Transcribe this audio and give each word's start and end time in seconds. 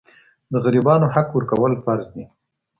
د 0.51 0.53
غريبانو 0.65 1.07
حق 1.15 1.27
ورکول 1.33 1.73
فرض 1.85 2.07
دي. 2.15 2.25